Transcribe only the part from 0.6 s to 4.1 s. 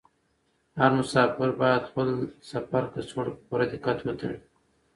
هر مسافر باید د خپل سفر کڅوړه په پوره دقت